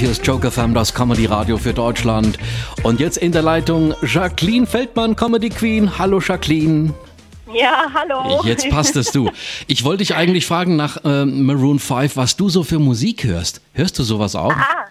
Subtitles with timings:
[0.00, 2.38] Hier ist Joker Fam, das Comedy Radio für Deutschland.
[2.84, 5.98] Und jetzt in der Leitung Jacqueline Feldmann, Comedy Queen.
[5.98, 6.94] Hallo Jacqueline.
[7.52, 8.40] Ja, hallo.
[8.44, 9.28] Jetzt passt es du.
[9.66, 13.60] Ich wollte dich eigentlich fragen nach äh, Maroon 5, was du so für Musik hörst.
[13.72, 14.52] Hörst du sowas auch?
[14.52, 14.84] Ah,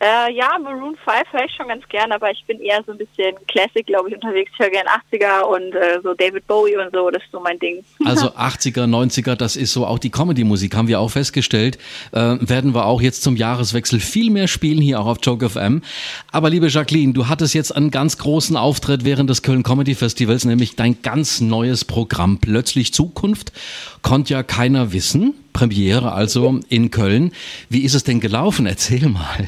[0.00, 2.98] äh, ja, Maroon 5 höre ich schon ganz gern, aber ich bin eher so ein
[2.98, 4.50] bisschen Classic, glaube ich, unterwegs.
[4.54, 7.58] Ich höre gern 80er und äh, so David Bowie und so, das ist so mein
[7.58, 7.84] Ding.
[8.06, 11.78] Also 80er, 90er, das ist so auch die Comedy-Musik, haben wir auch festgestellt.
[12.12, 15.82] Äh, werden wir auch jetzt zum Jahreswechsel viel mehr spielen hier auch auf Joke FM.
[16.32, 20.46] Aber liebe Jacqueline, du hattest jetzt einen ganz großen Auftritt während des Köln Comedy Festivals,
[20.46, 23.52] nämlich dein ganz neues Programm Plötzlich Zukunft.
[24.00, 25.34] Konnte ja keiner wissen.
[25.52, 27.32] Premiere also in Köln.
[27.68, 28.64] Wie ist es denn gelaufen?
[28.64, 29.46] Erzähl mal.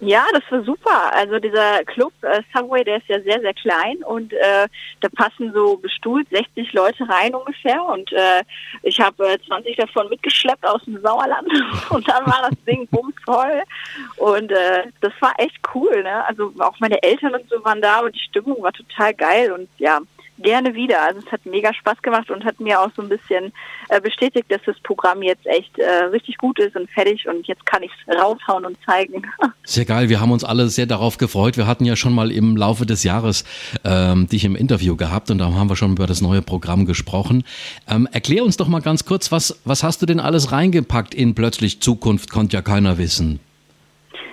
[0.00, 1.12] Ja, das war super.
[1.12, 4.66] Also dieser Club äh, Subway, der ist ja sehr, sehr klein und äh,
[5.00, 8.42] da passen so bestuhlt 60 Leute rein ungefähr und äh,
[8.82, 11.48] ich habe äh, 20 davon mitgeschleppt aus dem Sauerland
[11.90, 13.62] und dann war das Ding bumsvoll
[14.16, 16.02] und äh, das war echt cool.
[16.02, 16.24] Ne?
[16.24, 19.68] Also auch meine Eltern und so waren da und die Stimmung war total geil und
[19.76, 20.00] ja,
[20.42, 21.02] gerne wieder.
[21.02, 23.52] Also es hat mega Spaß gemacht und hat mir auch so ein bisschen
[23.88, 27.64] äh, bestätigt, dass das Programm jetzt echt äh, richtig gut ist und fertig und jetzt
[27.66, 29.22] kann ich es raushauen und zeigen.
[29.64, 31.56] Sehr geil, wir haben uns alle sehr darauf gefreut.
[31.56, 33.44] Wir hatten ja schon mal im Laufe des Jahres
[33.84, 37.44] ähm, dich im Interview gehabt und da haben wir schon über das neue Programm gesprochen.
[37.88, 41.34] Ähm, erklär uns doch mal ganz kurz, was, was hast du denn alles reingepackt in
[41.34, 43.40] Plötzlich Zukunft, konnte ja keiner wissen.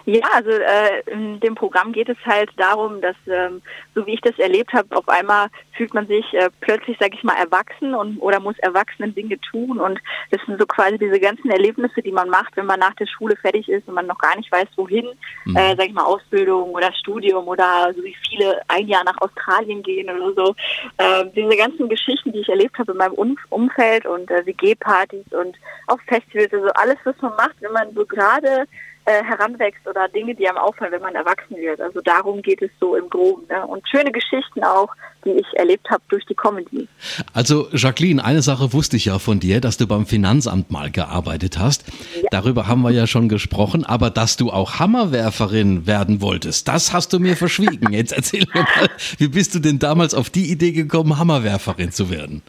[0.10, 3.62] Ja, also äh, in dem Programm geht es halt darum, dass, ähm,
[3.94, 7.26] so wie ich das erlebt habe, auf einmal fühlt man sich äh, plötzlich, sag ich
[7.26, 10.00] mal, erwachsen und oder muss erwachsenen Dinge tun und
[10.32, 13.36] das sind so quasi diese ganzen Erlebnisse, die man macht, wenn man nach der Schule
[13.36, 15.08] fertig ist und man noch gar nicht weiß, wohin,
[15.44, 15.58] mhm.
[15.58, 19.84] äh, sag ich mal, Ausbildung oder Studium oder so wie viele ein Jahr nach Australien
[19.84, 20.56] gehen oder so.
[21.00, 25.26] Äh, diese ganzen Geschichten, die ich erlebt habe in meinem um Umfeld und äh, WG-Partys
[25.32, 28.68] und auch Festivals, also alles, was man macht, wenn man so gerade
[29.08, 31.80] äh, heranwächst oder Dinge, die einem auffallen, wenn man erwachsen wird.
[31.80, 33.48] Also darum geht es so im Groben.
[33.48, 33.66] Ne?
[33.66, 34.90] Und schöne Geschichten auch,
[35.24, 36.90] die ich erlebt habe durch die Comedy.
[37.34, 41.58] Also Jacqueline, eine Sache wusste ich ja von dir, dass du beim Finanzamt mal gearbeitet
[41.58, 41.86] hast.
[42.22, 42.28] Ja.
[42.32, 47.14] Darüber haben wir ja schon gesprochen, aber dass du auch Hammerwerferin werden wolltest, das hast
[47.14, 47.94] du mir verschwiegen.
[47.94, 52.10] Jetzt erzähl mir mal, wie bist du denn damals auf die Idee gekommen, Hammerwerferin zu
[52.10, 52.42] werden?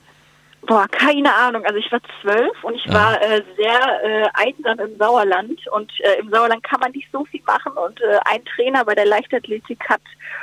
[0.69, 1.65] Boah, keine Ahnung.
[1.65, 6.21] Also ich war zwölf und ich war äh, sehr äh, einsam im Sauerland und äh,
[6.21, 9.81] im Sauerland kann man nicht so viel machen und äh, ein Trainer bei der Leichtathletik
[9.89, 10.03] hat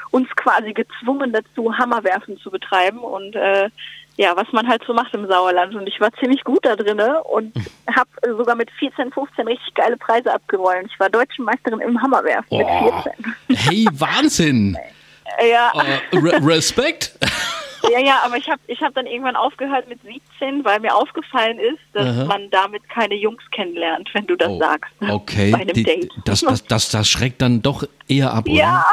[0.10, 3.70] uns quasi gezwungen dazu, Hammerwerfen zu betreiben und äh,
[4.18, 7.22] ja, was man halt so macht im Sauerland und ich war ziemlich gut da drinne
[7.26, 7.56] und
[7.96, 10.88] habe sogar mit 14, 15 richtig geile Preise abgerollt.
[10.92, 12.58] Ich war deutsche Meisterin im Hammerwerfen oh.
[12.58, 13.36] mit 14.
[13.58, 14.76] Hey, Wahnsinn!
[15.52, 15.72] ja.
[16.14, 17.14] Re Respekt!
[17.92, 21.60] Ja, ja, aber ich habe ich hab dann irgendwann aufgehört mit 17, weil mir aufgefallen
[21.60, 22.26] ist, dass Aha.
[22.26, 24.92] man damit keine Jungs kennenlernt, wenn du das oh, sagst.
[25.00, 26.12] Okay, bei einem Die, Date.
[26.26, 28.58] Das, das, das, das schreckt dann doch eher ab, oder?
[28.58, 28.86] Ja,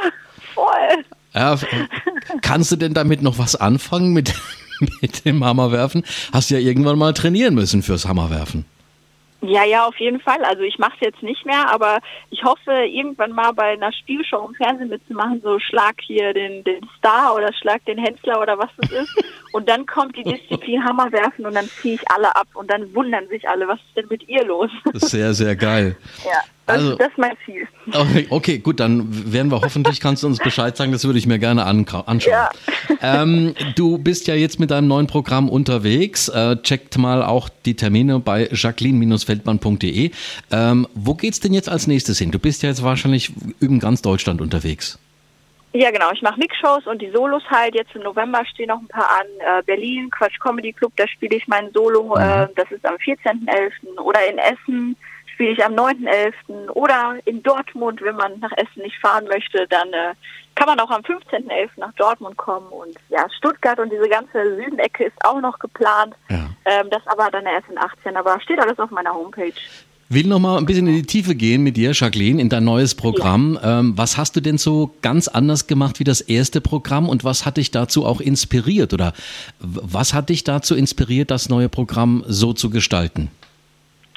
[0.54, 1.04] voll.
[1.34, 1.56] Ja,
[2.42, 4.34] kannst du denn damit noch was anfangen mit,
[5.00, 6.04] mit dem Hammerwerfen?
[6.32, 8.66] Hast du ja irgendwann mal trainieren müssen fürs Hammerwerfen.
[9.44, 10.44] Ja, ja, auf jeden Fall.
[10.44, 11.98] Also ich mache es jetzt nicht mehr, aber
[12.30, 16.88] ich hoffe, irgendwann mal bei einer Spielshow im Fernsehen mitzumachen, so schlag hier den, den
[16.98, 19.24] Star oder schlag den Händler oder was das ist.
[19.52, 22.94] Und dann kommt die Disziplin Hammer werfen und dann ziehe ich alle ab und dann
[22.94, 24.70] wundern sich alle, was ist denn mit ihr los?
[24.94, 25.96] Sehr, sehr geil.
[26.24, 26.40] Ja.
[26.66, 27.66] Das, also, das ist mein Ziel.
[27.92, 31.26] Okay, okay, gut, dann werden wir hoffentlich, kannst du uns Bescheid sagen, das würde ich
[31.26, 32.20] mir gerne anschauen.
[32.20, 32.50] Ja.
[33.00, 36.28] Ähm, du bist ja jetzt mit deinem neuen Programm unterwegs.
[36.28, 40.10] Äh, checkt mal auch die Termine bei jacqueline-feldmann.de.
[40.52, 42.30] Ähm, wo geht's denn jetzt als nächstes hin?
[42.30, 45.00] Du bist ja jetzt wahrscheinlich in ganz Deutschland unterwegs.
[45.74, 46.10] Ja, genau.
[46.12, 47.74] Ich mache Mix-Shows und die Solos halt.
[47.74, 49.26] Jetzt im November stehen noch ein paar an.
[49.38, 52.14] Äh, Berlin, Quatsch Comedy Club, da spiele ich mein Solo.
[52.14, 52.22] Mhm.
[52.22, 53.98] Äh, das ist am 14.11.
[53.98, 54.96] Oder in Essen
[55.32, 56.70] spiele ich am 9.11.
[56.70, 60.14] oder in Dortmund, wenn man nach Essen nicht fahren möchte, dann äh,
[60.54, 61.70] kann man auch am 15.11.
[61.76, 66.14] nach Dortmund kommen und ja, Stuttgart und diese ganze Südenecke ist auch noch geplant.
[66.28, 66.50] Ja.
[66.64, 69.52] Ähm, das aber dann erst in 18, aber steht alles auf meiner Homepage.
[70.14, 72.94] Will noch mal ein bisschen in die Tiefe gehen mit dir, Jacqueline, in dein neues
[72.94, 73.58] Programm.
[73.62, 73.78] Ja.
[73.78, 77.46] Ähm, was hast du denn so ganz anders gemacht wie das erste Programm und was
[77.46, 79.14] hat dich dazu auch inspiriert oder
[79.58, 83.30] was hat dich dazu inspiriert, das neue Programm so zu gestalten?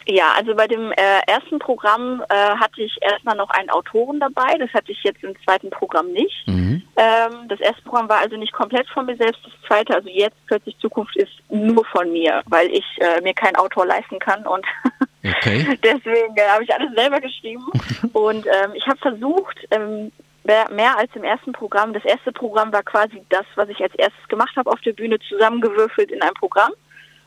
[0.07, 4.57] Ja, also bei dem äh, ersten Programm äh, hatte ich erstmal noch einen Autoren dabei.
[4.59, 6.45] Das hatte ich jetzt im zweiten Programm nicht.
[6.45, 6.83] Mhm.
[6.97, 9.39] Ähm, das erste Programm war also nicht komplett von mir selbst.
[9.45, 13.55] Das zweite, also jetzt plötzlich Zukunft ist nur von mir, weil ich äh, mir keinen
[13.55, 14.65] Autor leisten kann und
[15.25, 15.77] okay.
[15.83, 17.65] deswegen äh, habe ich alles selber geschrieben.
[18.13, 20.11] und ähm, ich habe versucht, ähm,
[20.43, 21.93] mehr, mehr als im ersten Programm.
[21.93, 25.17] Das erste Programm war quasi das, was ich als erstes gemacht habe auf der Bühne,
[25.19, 26.71] zusammengewürfelt in einem Programm.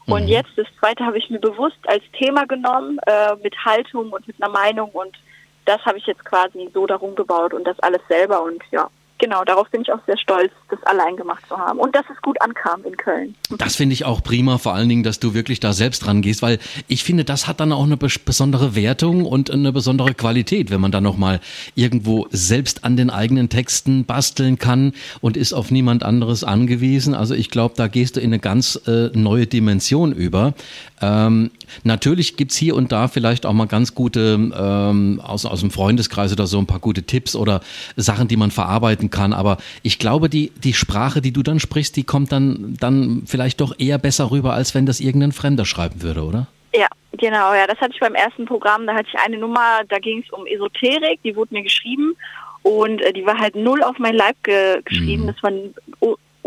[0.07, 0.29] Und mhm.
[0.29, 4.43] jetzt, das zweite habe ich mir bewusst als Thema genommen, äh, mit Haltung und mit
[4.43, 5.17] einer Meinung und
[5.67, 9.45] das habe ich jetzt quasi so darum gebaut und das alles selber und ja, genau,
[9.45, 12.41] darauf bin ich auch sehr stolz, das allein gemacht zu haben und dass es gut
[12.41, 13.35] ankam in Köln.
[13.59, 16.59] Das finde ich auch prima, vor allen Dingen, dass du wirklich da selbst rangehst, weil
[16.87, 20.93] ich finde, das hat dann auch eine besondere Wertung und eine besondere Qualität, wenn man
[20.93, 21.41] dann nochmal
[21.75, 27.15] irgendwo selbst an den eigenen Texten basteln kann und ist auf niemand anderes angewiesen.
[27.15, 30.55] Also ich glaube, da gehst du in eine ganz äh, neue Dimension über.
[31.01, 31.51] Ähm,
[31.85, 36.33] natürlich gibt's hier und da vielleicht auch mal ganz gute, ähm, aus, aus dem Freundeskreis
[36.33, 37.61] oder so ein paar gute Tipps oder
[37.97, 39.33] Sachen, die man verarbeiten kann.
[39.33, 43.61] Aber ich glaube, die, die Sprache, die du dann sprichst, die kommt dann, dann vielleicht
[43.61, 46.47] doch eher besser rüber, als wenn das irgendein Fremder schreiben würde, oder?
[46.75, 49.99] Ja, genau, ja, das hatte ich beim ersten Programm, da hatte ich eine Nummer, da
[49.99, 52.15] ging es um Esoterik, die wurde mir geschrieben
[52.63, 55.23] und äh, die war halt null auf mein Leib ge geschrieben.
[55.23, 55.27] Mhm.
[55.29, 55.53] Das war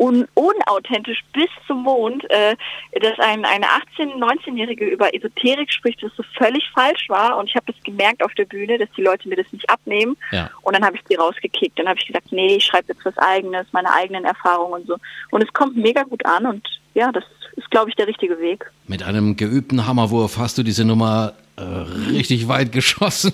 [0.01, 2.55] un unauthentisch bis zum Mond, äh,
[2.99, 7.37] dass ein, eine 18-, 19-Jährige über Esoterik spricht, was so völlig falsch war.
[7.37, 10.17] Und ich habe das gemerkt auf der Bühne, dass die Leute mir das nicht abnehmen.
[10.31, 10.49] Ja.
[10.63, 11.77] Und dann habe ich die rausgekickt.
[11.77, 14.97] Dann habe ich gesagt, nee, ich schreibe jetzt was Eigenes, meine eigenen Erfahrungen und so.
[15.29, 17.23] Und es kommt mega gut an und ja, das
[17.55, 18.65] ist, glaube ich, der richtige Weg.
[18.87, 23.33] Mit einem geübten Hammerwurf hast du diese Nummer äh, richtig weit geschossen.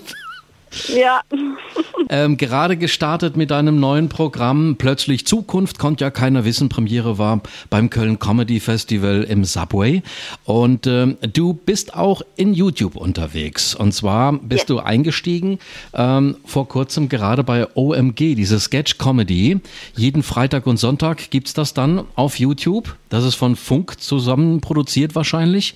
[0.88, 1.22] Ja.
[2.10, 6.70] ähm, gerade gestartet mit deinem neuen Programm Plötzlich Zukunft, konnte ja keiner wissen.
[6.70, 10.02] Premiere war beim Köln Comedy Festival im Subway.
[10.46, 13.76] Und ähm, du bist auch in YouTube unterwegs.
[13.76, 14.66] Und zwar bist yes.
[14.68, 15.60] du eingestiegen
[15.94, 19.60] ähm, vor kurzem gerade bei OMG, diese Sketch Comedy.
[19.96, 22.96] Jeden Freitag und Sonntag gibt es das dann auf YouTube.
[23.10, 25.76] Das ist von Funk zusammen produziert wahrscheinlich.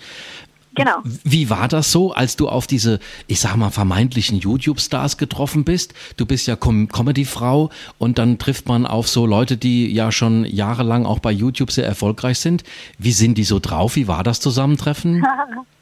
[0.73, 0.97] Genau.
[1.03, 5.93] Wie war das so, als du auf diese, ich sag mal, vermeintlichen YouTube-Stars getroffen bist?
[6.15, 10.45] Du bist ja Com Comedy-Frau und dann trifft man auf so Leute, die ja schon
[10.45, 12.63] jahrelang auch bei YouTube sehr erfolgreich sind.
[12.97, 13.95] Wie sind die so drauf?
[13.95, 15.25] Wie war das Zusammentreffen?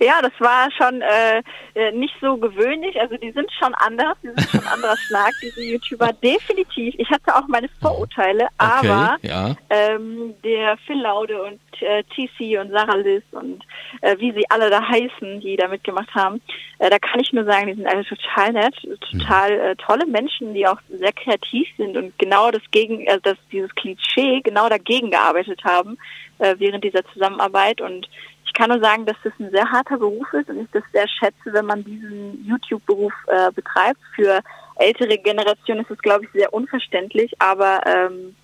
[0.00, 1.42] Ja, das war schon äh,
[1.74, 3.00] äh, nicht so gewöhnlich.
[3.00, 6.12] Also die sind schon anders, die sind schon anderer Schlag, diese YouTuber.
[6.22, 6.94] Definitiv.
[6.98, 9.54] Ich hatte auch meine Vorurteile, okay, aber ja.
[9.70, 13.62] ähm, der Phil Laude und äh, TC und Sarah Liz und
[14.00, 16.40] äh, wie sie alle da heißen, die da mitgemacht haben,
[16.78, 18.74] äh, da kann ich nur sagen, die sind alle total nett,
[19.10, 23.36] total äh, tolle Menschen, die auch sehr kreativ sind und genau das gegen, äh, das
[23.52, 25.98] dieses Klischee genau dagegen gearbeitet haben
[26.38, 28.08] äh, während dieser Zusammenarbeit und
[28.54, 31.08] ich kann nur sagen, dass das ein sehr harter Beruf ist und ich das sehr
[31.08, 33.98] schätze, wenn man diesen YouTube-Beruf äh, betreibt.
[34.14, 34.42] Für
[34.76, 38.36] ältere Generationen ist es, glaube ich, sehr unverständlich, aber ähm,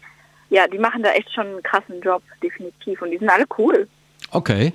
[0.49, 3.01] ja, die machen da echt schon einen krassen Job, definitiv.
[3.03, 3.87] Und die sind alle cool.
[4.33, 4.73] Okay.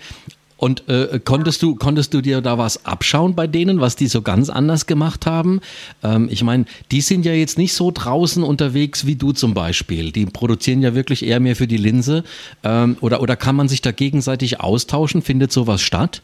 [0.58, 4.22] Und äh, konntest du konntest du dir da was abschauen bei denen, was die so
[4.22, 5.60] ganz anders gemacht haben?
[6.04, 10.12] Ähm, ich meine, die sind ja jetzt nicht so draußen unterwegs wie du zum Beispiel.
[10.12, 12.24] Die produzieren ja wirklich eher mehr für die Linse.
[12.64, 15.22] Ähm, oder oder kann man sich da gegenseitig austauschen?
[15.22, 16.22] Findet sowas statt?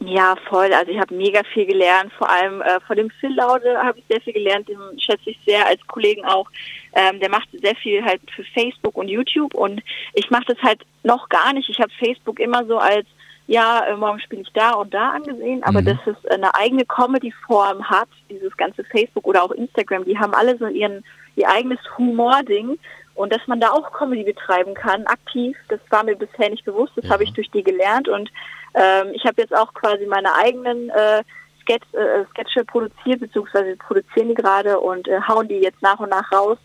[0.00, 0.72] Ja, voll.
[0.74, 2.12] Also ich habe mega viel gelernt.
[2.18, 4.68] Vor allem äh, von dem Phil Laude habe ich sehr viel gelernt.
[4.68, 6.50] Den schätze ich sehr als Kollegen auch.
[6.92, 9.82] Ähm, der macht sehr viel halt für Facebook und YouTube und
[10.12, 11.70] ich mache das halt noch gar nicht.
[11.70, 13.06] Ich habe Facebook immer so als
[13.46, 15.86] ja, äh, morgen spiele ich da und da angesehen, aber mhm.
[15.86, 20.56] dass es eine eigene Comedy-Form hat, dieses ganze Facebook oder auch Instagram, die haben alle
[20.58, 21.04] so ihren,
[21.36, 22.78] ihr eigenes Humor-Ding.
[23.14, 26.92] Und dass man da auch Comedy betreiben kann, aktiv, das war mir bisher nicht bewusst,
[26.96, 27.12] das ja.
[27.12, 28.08] habe ich durch die gelernt.
[28.08, 28.30] Und
[28.74, 31.22] ähm, ich habe jetzt auch quasi meine eigenen äh,
[31.62, 36.10] Sketch, äh, Sketche produziert, beziehungsweise produzieren die gerade und äh, hauen die jetzt nach und
[36.10, 36.58] nach raus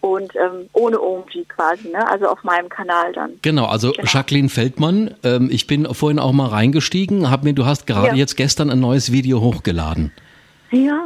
[0.00, 2.08] und ähm, ohne OMG quasi, ne?
[2.08, 3.32] also auf meinem Kanal dann.
[3.42, 4.08] Genau, also genau.
[4.10, 8.14] Jacqueline Feldmann, ähm, ich bin vorhin auch mal reingestiegen, hab mir, du hast gerade ja.
[8.14, 10.12] jetzt gestern ein neues Video hochgeladen.
[10.70, 11.04] Ja.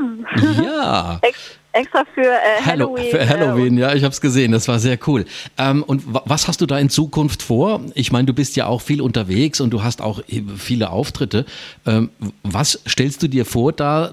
[0.62, 1.20] Ja.
[1.72, 3.10] Extra für äh, Halloween.
[3.10, 5.24] Für Halloween, ja, ich habe es gesehen, das war sehr cool.
[5.58, 7.80] Ähm, und was hast du da in Zukunft vor?
[7.94, 10.20] Ich meine, du bist ja auch viel unterwegs und du hast auch
[10.56, 11.46] viele Auftritte.
[11.86, 12.10] Ähm,
[12.42, 14.12] was stellst du dir vor, da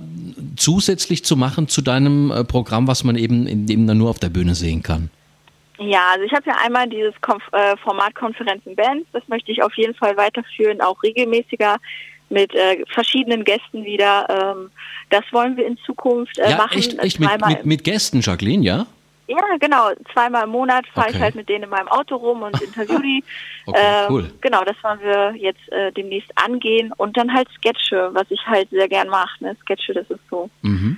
[0.56, 4.30] zusätzlich zu machen zu deinem äh, Programm, was man eben, eben dann nur auf der
[4.30, 5.10] Bühne sehen kann?
[5.80, 9.64] Ja, also ich habe ja einmal dieses Konf äh, Format Konferenzen Bands, das möchte ich
[9.64, 11.78] auf jeden Fall weiterführen, auch regelmäßiger
[12.30, 14.28] mit äh, verschiedenen Gästen wieder.
[14.30, 14.72] Ähm,
[15.10, 16.78] das wollen wir in Zukunft äh, ja, machen.
[16.78, 18.86] Echt, echt mit, mit, mit, Gästen, Jacqueline, ja?
[19.28, 19.92] Ja, genau.
[20.14, 21.18] Zweimal im Monat fahre okay.
[21.18, 23.24] ich halt mit denen in meinem Auto rum und interview die.
[23.66, 24.32] okay, ähm, cool.
[24.42, 26.92] Genau, das wollen wir jetzt äh, demnächst angehen.
[26.98, 29.44] Und dann halt Sketche, was ich halt sehr gern mache.
[29.44, 29.56] Ne?
[29.62, 30.50] Sketche, das ist so.
[30.62, 30.98] Mhm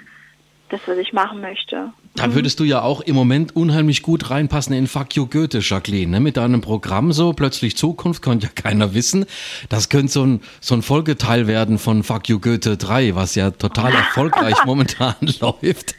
[0.71, 1.91] das, was ich machen möchte.
[2.15, 2.35] Da mhm.
[2.35, 6.19] würdest du ja auch im Moment unheimlich gut reinpassen in Fuck You Goethe, Jacqueline, ne?
[6.19, 9.25] mit deinem Programm so, plötzlich Zukunft, könnte ja keiner wissen.
[9.69, 13.51] Das könnte so ein, so ein Folgeteil werden von Fuck You Goethe 3, was ja
[13.51, 15.95] total erfolgreich momentan läuft.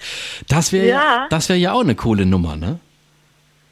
[0.49, 1.26] Das wäre ja.
[1.31, 2.79] das wäre ja auch eine coole Nummer, ne?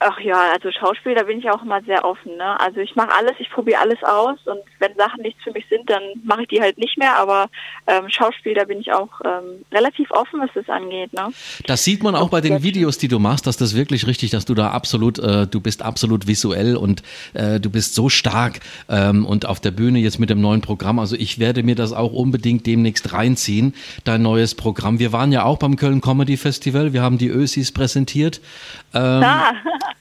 [0.03, 2.37] Ach ja, also Schauspiel, da bin ich auch immer sehr offen.
[2.39, 2.59] Ne?
[2.59, 5.89] Also ich mache alles, ich probiere alles aus und wenn Sachen nichts für mich sind,
[5.89, 7.17] dann mache ich die halt nicht mehr.
[7.19, 7.49] Aber
[7.87, 11.13] ähm, Schauspiel, da bin ich auch ähm, relativ offen, was das angeht.
[11.13, 11.29] Ne?
[11.67, 14.45] Das sieht man auch bei den Videos, die du machst, dass das wirklich richtig, dass
[14.45, 17.03] du da absolut, äh, du bist absolut visuell und
[17.35, 20.99] äh, du bist so stark ähm, und auf der Bühne jetzt mit dem neuen Programm.
[20.99, 24.99] Also ich werde mir das auch unbedingt demnächst reinziehen, dein neues Programm.
[24.99, 28.41] Wir waren ja auch beim Köln Comedy Festival, wir haben die Ösis präsentiert.
[28.95, 29.53] Ähm, ah.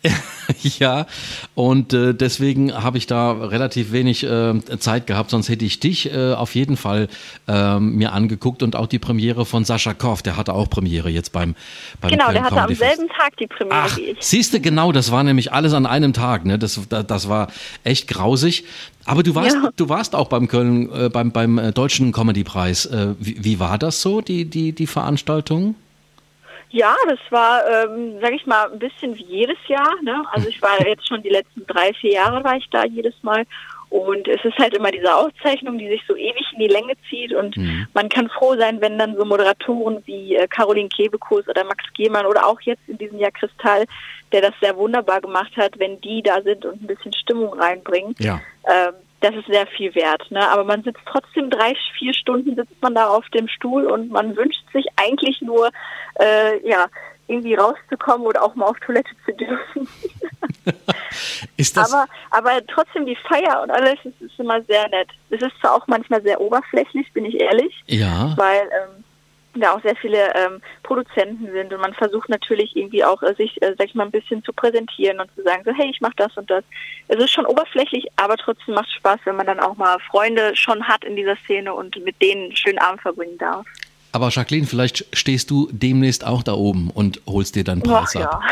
[0.80, 1.06] ja,
[1.56, 6.14] und äh, deswegen habe ich da relativ wenig äh, Zeit gehabt, sonst hätte ich dich
[6.14, 7.08] äh, auf jeden Fall
[7.48, 11.32] ähm, mir angeguckt und auch die Premiere von Sascha Koff, der hatte auch Premiere jetzt
[11.34, 11.56] beim,
[12.02, 14.18] beim Genau, Köln der hatte Comedy am selben Tag die Premiere Ach, wie ich.
[14.20, 16.60] siehst du, genau, das war nämlich alles an einem Tag, ne?
[16.60, 17.48] Das, das, das war
[17.84, 18.66] echt grausig.
[19.06, 19.70] Aber du warst, Ja.
[19.76, 22.86] du warst auch beim Köln, äh, beim, beim äh, Deutschen Comedy-Preis.
[22.86, 25.76] Äh, wie, wie war das so, die, die, die Veranstaltung?
[26.72, 29.90] Ja, das war, ähm, sag ich mal, ein bisschen wie jedes Jahr.
[30.04, 30.24] Ne?
[30.32, 33.46] Also ich war jetzt schon die letzten drei, vier Jahre war ich da jedes Mal.
[33.90, 37.34] Und es ist halt immer diese Auszeichnung, die sich so ewig in die Länge zieht.
[37.34, 37.56] Und
[37.94, 42.28] man kann froh sein, wenn dann so Moderatoren wie äh, Caroline Kebekus oder Max Gehmann
[42.28, 43.86] oder auch jetzt in diesem Jahr Kristall,
[44.32, 48.14] der das sehr wunderbar gemacht hat, wenn die da sind und ein bisschen Stimmung reinbringen.
[48.20, 48.42] Ja.
[48.66, 50.30] Ähm, das ist sehr viel wert.
[50.30, 50.48] Ne?
[50.50, 54.36] Aber man sitzt trotzdem drei, vier Stunden sitzt man da auf dem Stuhl und man
[54.36, 55.70] wünscht sich eigentlich nur,
[56.20, 56.88] äh, ja,
[57.30, 59.88] irgendwie rauszukommen oder auch mal auf Toilette zu dürfen.
[61.58, 65.10] Ist das, aber, aber trotzdem die Feier und alles, es ist immer sehr nett.
[65.30, 68.34] Es ist zwar auch manchmal sehr oberflächlich, bin ich ehrlich, ja.
[68.38, 69.04] weil ähm,
[69.56, 73.62] da auch sehr viele ähm, Produzenten sind und man versucht natürlich irgendwie auch äh, sich,
[73.62, 76.14] äh, sag ich mal, ein bisschen zu präsentieren und zu sagen, so hey, ich mache
[76.18, 76.64] das und das.
[77.08, 80.56] Es ist schon oberflächlich, aber trotzdem macht es Spaß, wenn man dann auch mal Freunde
[80.56, 83.66] schon hat in dieser Szene und mit denen einen schönen Abend verbringen darf.
[84.12, 88.30] Aber Jacqueline, vielleicht stehst du demnächst auch da oben und holst dir Ach Preis ja.
[88.30, 88.42] ab.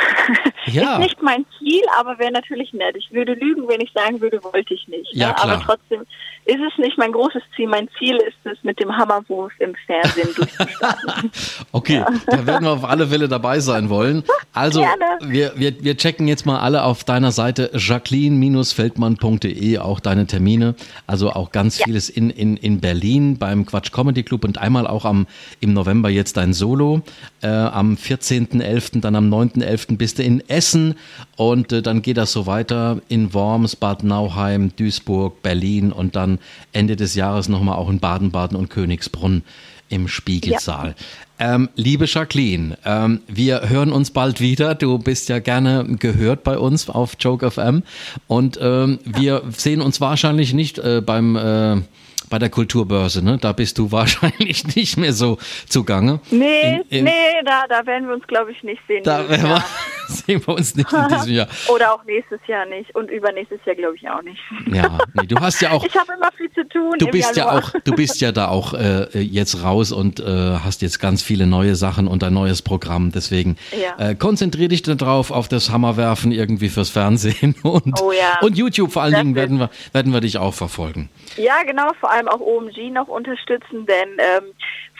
[0.69, 0.95] Ja.
[0.95, 2.97] Ist nicht mein Ziel, aber wäre natürlich nett.
[2.97, 5.13] Ich würde lügen, wenn ich sagen würde, wollte ich nicht.
[5.13, 5.35] Ja, ne?
[5.35, 5.53] klar.
[5.53, 6.01] Aber trotzdem
[6.43, 7.67] ist es nicht mein großes Ziel.
[7.67, 11.31] Mein Ziel ist es, mit dem Hammerwurf im Fernsehen durchzustarten.
[11.71, 14.23] Okay, da werden wir auf alle Fälle dabei sein wollen.
[14.53, 14.85] Also,
[15.21, 20.75] wir, wir, wir checken jetzt mal alle auf deiner Seite jacqueline-feldmann.de auch deine Termine.
[21.05, 21.85] Also auch ganz Ja.
[21.85, 25.27] vieles in, in, in Berlin beim Quatsch Comedy Club und einmal auch am,
[25.59, 27.01] im November jetzt dein Solo.
[27.41, 29.97] Äh, am 14.11., dann am 9.11.
[29.97, 30.95] bist du in Essen
[31.35, 36.39] und äh, dann geht das so weiter in Worms, Bad Nauheim, Duisburg, Berlin und dann
[36.71, 39.43] Ende des Jahres nochmal auch in Baden-Baden und Königsbrunn
[39.89, 40.95] im Spiegelsaal.
[41.39, 44.73] Ähm, liebe Jacqueline, ähm, wir hören uns bald wieder.
[44.73, 47.83] Du bist ja gerne gehört bei uns auf Joke FM
[48.25, 51.81] und ähm, wir sehen uns wahrscheinlich nicht äh, beim äh,
[52.29, 53.37] bei der Kulturbörse, ne?
[53.39, 56.19] Da bist du wahrscheinlich nicht mehr so zugange.
[56.31, 57.11] nee, In- in- nee,
[57.45, 59.03] da, da werden wir uns, glaube ich, nicht sehen.
[59.03, 59.63] Da werden wir,
[60.27, 61.47] Sehen wir uns nicht in diesem Jahr.
[61.73, 62.93] Oder auch nächstes Jahr nicht.
[62.95, 64.39] Und übernächstes Jahr, glaube ich, auch nicht.
[64.71, 66.95] Ja, nee, du hast ja auch Ich habe immer viel zu tun.
[66.99, 67.63] Du bist ja Januar.
[67.63, 71.47] auch, du bist ja da auch äh, jetzt raus und äh, hast jetzt ganz viele
[71.47, 73.11] neue Sachen und ein neues Programm.
[73.11, 74.09] Deswegen Ja.
[74.09, 78.39] äh, konzentrier dich darauf auf das Hammerwerfen irgendwie fürs Fernsehen und, Oh ja.
[78.41, 81.09] und YouTube vor allen Das Dingen werden wir, werden wir dich auch verfolgen.
[81.37, 84.43] Ja, genau, vor allem auch OMG noch unterstützen, denn ähm,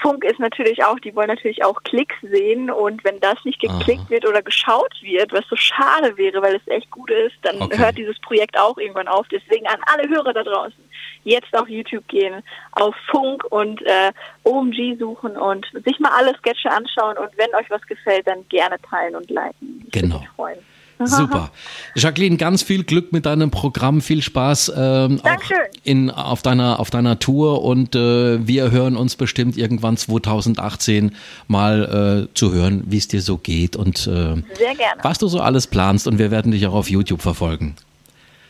[0.02, 4.04] Funk ist natürlich auch, die wollen natürlich auch Klicks sehen und wenn das nicht geklickt
[4.06, 4.10] Aha.
[4.10, 7.78] wird oder geschaut wird, was so schade wäre, weil es echt gut ist, dann Okay.
[7.78, 9.28] hört dieses Projekt auch irgendwann auf.
[9.30, 10.84] Deswegen an alle Hörer da draußen,
[11.24, 14.12] jetzt auf YouTube gehen, auf Funk und äh,
[14.44, 18.78] OMG suchen und sich mal alle Sketche anschauen und wenn euch was gefällt, dann gerne
[18.82, 19.84] teilen und liken.
[19.88, 20.20] Ich würde Genau.
[20.20, 20.60] mich freuen.
[21.06, 21.52] Super.
[21.96, 25.38] Jacqueline, ganz viel Glück mit deinem Programm, viel Spaß ähm, auch
[25.84, 31.16] in, auf, deiner, auf deiner Tour und äh, wir hören uns bestimmt irgendwann 2018
[31.48, 34.10] mal äh, zu hören, wie es dir so geht und äh,
[34.56, 35.02] Sehr gerne.
[35.04, 37.76] was du so alles planst und wir werden dich auch auf YouTube verfolgen.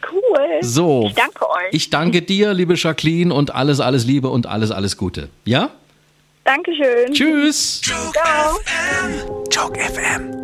[0.09, 0.61] Cool.
[0.61, 1.05] So.
[1.07, 1.67] Ich danke euch.
[1.71, 5.29] Ich danke dir, liebe Jacqueline, und alles, alles Liebe und alles, alles Gute.
[5.45, 5.71] Ja?
[6.43, 7.11] Dankeschön.
[7.11, 7.81] Tschüss.
[7.81, 8.57] Ciao.
[9.51, 10.36] Joke FM.